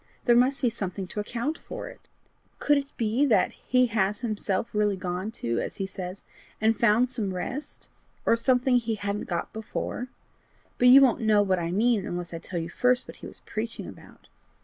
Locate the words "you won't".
10.87-11.21